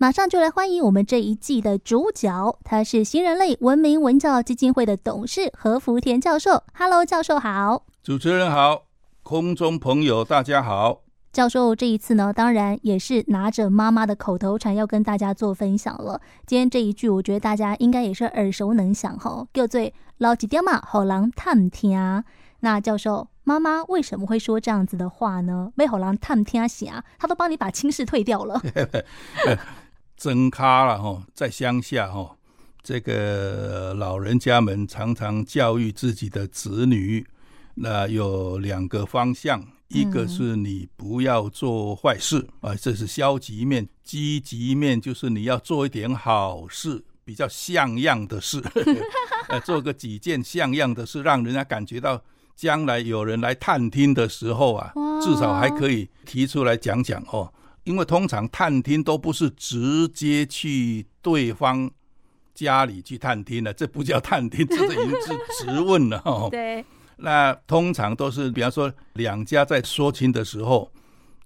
[0.00, 6.62] 马上就来欢迎我们这一季的主角，他是新人类文明文教基金会的董事何福田教授。
[6.72, 7.84] Hello，教授好。
[8.00, 8.84] 主持人好，
[9.24, 11.00] 空中朋友大家好。
[11.32, 16.20] 教授这一次呢，当然也是拿着妈妈的口头禅要跟大家做分享了。
[16.46, 19.80] 今天这一句，我觉得大家应该也是耳熟能详哈，叫做
[20.18, 22.22] “老几点嘛，好狼探听”。
[22.60, 25.72] 那教授，妈妈为什么会说这样子的话呢？
[25.74, 28.60] 没好狼探听 啊，他都帮你把亲事退掉了。
[30.18, 32.36] 真卡了哈，在乡下哈，
[32.82, 37.24] 这个老人家们常常教育自己的子女，
[37.76, 39.64] 那有两个方向。
[39.86, 48.62] 一个是你不要做坏事啊，这是消极面；积极面就是你要做一点好事，比较像样的事，
[49.48, 52.20] 呃， 做个几件像样的事，让人家感觉到
[52.54, 54.92] 将来有人来探听的时候啊，
[55.22, 57.50] 至少还可以提出来讲讲哦。
[57.88, 61.90] 因为通常探听都不是直接去对方
[62.54, 66.48] 家里去探听的， 这不叫探听，这是已经是质问了哦。
[66.52, 66.84] 对。
[67.16, 70.92] 那通常都是，比方说两家在说亲的时候，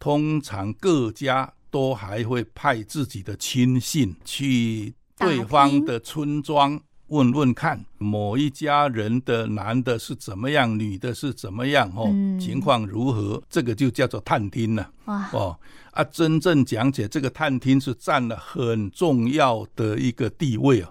[0.01, 6.79] 通常各家都还会派自己的亲信去对方的村庄
[7.13, 12.09] 问问看，某一家人的男的是怎么样，女的是怎么样，哦，
[12.41, 13.43] 情况如何？
[13.51, 14.91] 这个就叫做探听了。
[15.05, 15.55] 哦，
[15.91, 20.89] 啊，真正讲解，这个探听是占了很重要的一个地位哦。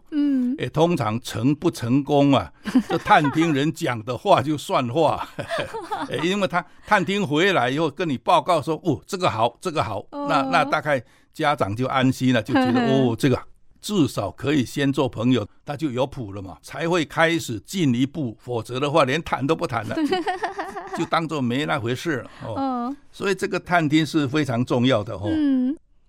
[0.59, 2.53] 也通常成不成功啊？
[2.87, 5.27] 这探听人讲的话就算话，
[6.21, 13.41] 因为他探听回来以后跟你报告说，哦，这个好，这个好，那那大概家长就安心了，就觉得 哦，这个
[13.81, 19.95] 至少可以先做朋友，他就有谱了嘛，才会开始进一步，否则的话连谈都不谈了，
[20.97, 22.95] 就当做没那回事了哦。
[23.11, 25.29] 所以这个探听是非常重要的哦。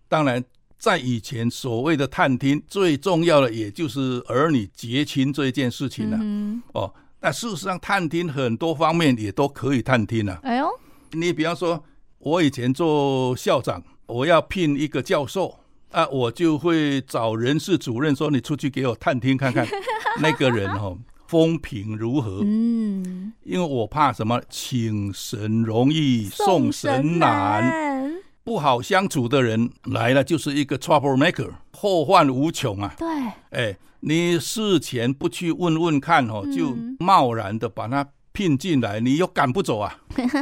[0.09, 0.45] 当然。
[0.79, 6.19] 在以前，所谓的探听最重要的，也就是儿女结亲这一件事情了。
[6.21, 10.41] 嗯、哦，那事实上，探听很多方面也都可以探听了。
[10.43, 10.69] 哎呦，
[11.13, 11.85] 你比方说，
[12.19, 15.57] 我以前做校长，我要聘一个教授
[15.93, 19.67] 啊，我就会找人事主任说：“你出去给我探听看看，
[20.21, 28.11] 那个人哦，风评如何？”嗯，因为我怕什么，请神容易送神难。
[28.45, 32.93] 不好相处的人来了，就是一个 trouble maker，后患无穷啊。
[32.99, 33.07] 对，
[33.51, 39.97] 哎，你事前不去问问看哦，就贸然的把他聘进来，你又赶不走啊。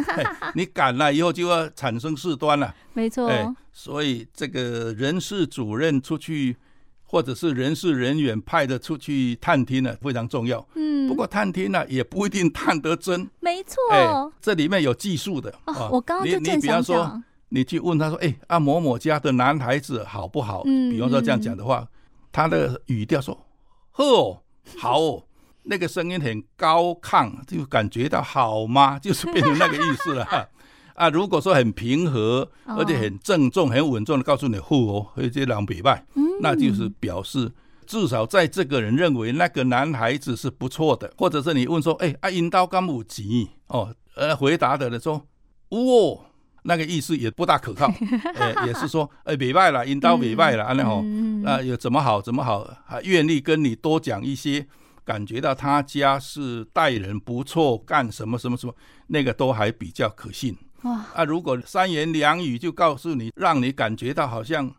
[0.55, 2.75] 你赶了以后就要产生事端了。
[2.95, 3.29] 没错。
[3.29, 6.57] 哎，所以这个人事主任出去，
[7.05, 10.67] 或者是人事人员派的出去探听呢，非常重要。
[10.75, 11.09] 嗯。
[11.09, 13.29] 不过探听呢，也不一定探得真。
[13.41, 13.77] 没错。
[13.93, 14.07] 哎，
[14.41, 15.53] 这里面有技术的。
[15.67, 17.23] 哦，我刚刚就正想讲。
[17.53, 21.85] 你去问他说：“哎、欸，啊某某家的男孩子好不好？”嗯，比方说这样讲的话，
[22.31, 23.37] 他的语调说
[23.91, 24.41] ：“呵，
[24.79, 25.25] 好哦。”
[25.65, 28.99] 那个声音很高亢，就感觉到好吗？
[29.03, 30.49] 就是变成那个意思了。
[30.95, 36.05] 啊，如果说很平和，而且很郑重、很稳重的告诉你“呵哦”，或者两北拜，
[36.41, 37.51] 那就是表示
[37.87, 45.27] 至少在这个人认为那个男孩子是不错的，或者是你问说：“哎、欸，啊引导干母吉哦？”呃，回答的人说
[45.71, 46.27] ：“哦。”
[46.63, 47.91] 那个意思也不大可靠，
[48.35, 51.01] 呃， 也是说，哎，北拜了，引导委外了，然后
[51.43, 54.67] 那有怎么好怎么好，还愿意跟你多讲一些，
[55.11, 58.73] 感觉到他家是待人不错，干什么什么什么，
[59.09, 60.57] 那个都还比较可信。
[60.83, 64.73] 哇，啊，如果三言两语就告诉你，让你感觉到好像，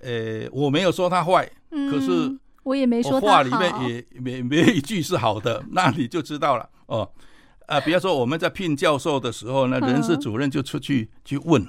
[0.00, 1.50] 呃，我没有说他坏，
[1.90, 7.10] 可是我也没说话里面也没没一句是好的， 那你就知道了哦。
[7.66, 11.66] 啊，比方说我们在聘教授的时候呢，人事主任就出去去问，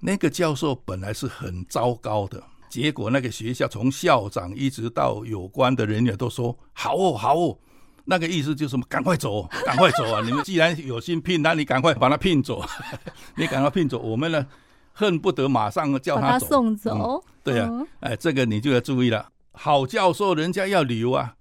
[0.00, 2.42] 那个教授本来是很糟糕的，
[2.74, 7.56] 结果那个学校从校长一直到有关的人员都说好哦，好哦，
[8.04, 10.20] 那个意思就是赶快走，赶快走啊！
[10.26, 12.60] 你们既然有心聘他，你赶快把他聘走，
[13.38, 14.44] 你赶快聘走，我们呢
[14.92, 17.22] 恨不得马上叫他走，他送走。
[17.22, 21.36] 嗯、对呀、啊，哎，这个你就要注意了，好教授人家要留啊。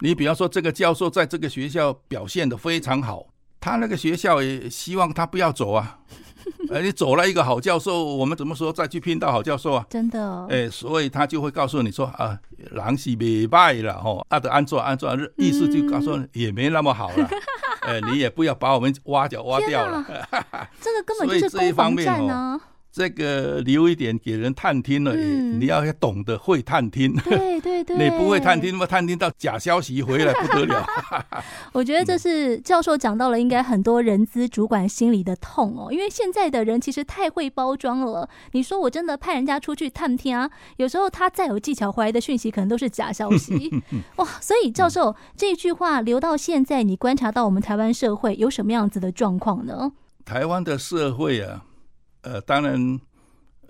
[0.00, 3.26] 你比方说这个教授在这个学校表现的非常好。
[3.60, 5.98] 他那个学校也希望他不要走啊，
[6.72, 9.86] 哎，你走了一个好教授，我们怎么说再去聘到好教授啊？
[9.88, 12.38] 真的，哦，哎，所以他就会告诉你说啊，
[12.72, 17.30] 狼是被败了吼，他的安坐安坐，意思就告诉你也没那么好了，
[17.82, 20.04] 哎，你也不要把我们挖角挖掉了。
[20.80, 22.60] 这个根本就是攻防战呢。
[22.90, 27.14] 这个留一点给人探听了，嗯、你要懂得会探听。
[27.16, 30.84] 对对对，你不会探听，那么探听到假消息回来 不得了。
[31.72, 38.28] 我觉得这是教授讲到了，应该很多人资主管心里的痛哦，因为现在的人其实太会包装了。
[38.52, 43.70] 你说我真的派人家出去探听啊，有时候他再有技巧回来的讯息，可能都是假消息。
[44.16, 49.92] 哇，所以教授这句话留到现在，你观察到我们台湾社会有什么样子的状况呢？
[50.24, 51.64] 台湾的社会啊。
[52.30, 53.00] 呃，当然，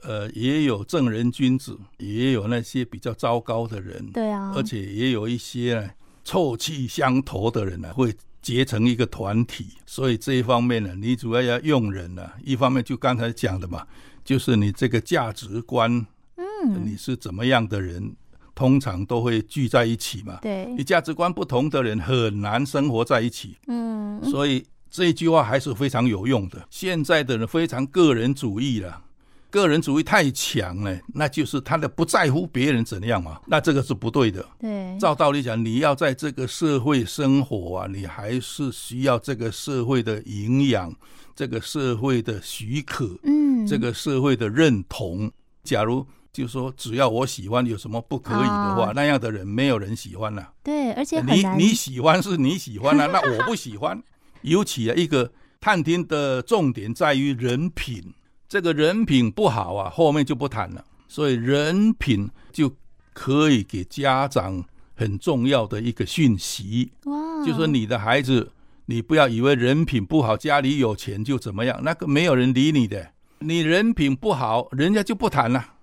[0.03, 5.89] 呃，也有正人君子，也有那些比较糟糕的人，对啊，而且也有一些
[6.25, 8.13] 臭气相投的人呢，会
[8.43, 9.69] 结成一个团体。
[9.87, 13.87] 所以这一方面呢，你主要要用人呢，一方面就刚才讲的嘛，
[14.25, 18.17] 就是你这个价值观，嗯，你是怎么样的人，
[18.57, 20.41] 通常都会聚在一起嘛。
[20.43, 23.57] 对，你价值观不同的人很难生活在一起。
[23.69, 24.67] 嗯，所以。
[24.91, 26.67] 这一句话还是非常有用的。
[26.71, 29.03] 现在的人非常个人主义了，
[29.51, 34.45] 个人主义太强了，那就是他的不在乎别人怎样嘛，那这个是不对的。
[34.59, 40.95] 对，照道理讲，你要在这个社会生活啊，你还是需要这个社会的营养，
[41.35, 45.31] 这个社会的许可，嗯，这个社会的认同。
[45.65, 50.53] 假如就说只要我喜欢，有什么不可以的话，那样的人没有人喜欢了。
[50.63, 54.03] 对，而且你你喜欢是你喜欢啊，那我不喜欢。
[54.43, 58.15] 尤其啊，一个探听的重点在于人品，
[58.49, 60.85] 这个人品不好啊，后面就不谈了。
[61.09, 62.71] 所以人品就
[63.13, 64.63] 可以给家长
[64.95, 66.93] 很重要的一个讯息。
[67.05, 67.45] 哇！
[67.45, 68.53] 就说你的孩子，
[68.87, 73.13] 你不要以为人品不好，家里有钱就怎么样，那个没有人理你的。
[73.41, 75.75] 你人品不好，人家就不谈了。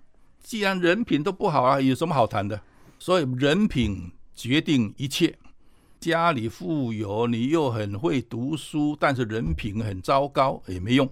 [0.43, 2.61] 既然人品都不好啊，有什么好谈的？
[2.99, 5.35] 所以人品决定一切。
[6.05, 11.09] 家里富有，你又很会读书，但是人品很糟糕，也没用。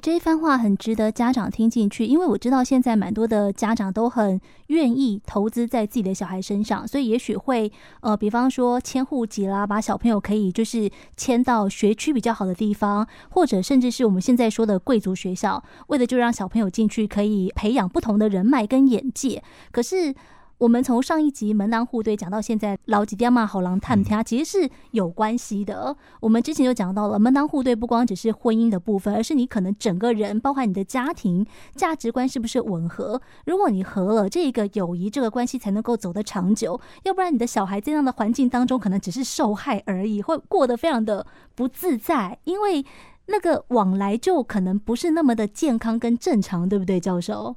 [0.00, 7.70] 这一番话很值得家长听进去，因为我知道现在蛮多的家长都很愿意投资在自己的小孩身上，所以也许会
[8.00, 19.44] 呃，比方说迁户籍啦，把小朋友可以就是迁到学区比较好的地方，或者甚至是我们现在说的贵族学校，为的就让小朋友进去可以培养不同的人脉跟眼界。
[19.70, 20.14] 可是。
[20.62, 25.96] 我们从上一集门当户对讲到现在，老几爹妈好郎探听，其实是有关系的。
[26.20, 31.44] 我们之前就讲到了门当户对，不光只是婚姻的部分，而是你可能整个人，包含你的家庭
[31.74, 33.20] 价值观是不是吻合。
[33.44, 36.80] 如果你合了，这个友谊这个关系才能够走得长久。
[37.02, 41.26] 要不然你的小孩在那样的环境当中，可能只是受害而已，会过得非常的
[41.56, 42.86] 不自在，因为
[43.26, 47.56] 那个往来就可能不是那么的健康跟正常，对不对，教授？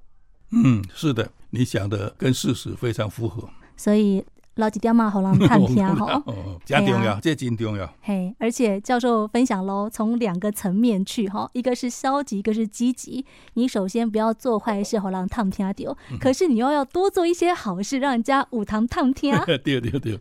[0.49, 1.29] 嗯，是的。
[1.55, 3.47] 你想的跟事实非常符合，
[3.77, 4.23] 所以
[4.55, 6.21] 老几条嘛好让探听哈，
[6.65, 7.89] 加重要，这真重要。
[8.01, 13.25] 嘿，而且教授分享喽，从两个层面去哈，一个是消极，一个是积极。
[13.53, 19.33] 你首先不要做坏事，好让探听丢，可是你又要多做一些好事，让人家五堂探听。
[19.47, 20.19] 对对对，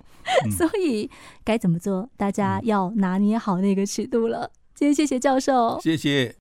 [0.56, 1.10] 所以
[1.44, 4.50] 该怎么做，大家要拿捏好那个尺度了。
[4.74, 6.32] 今天谢谢教授，谢谢。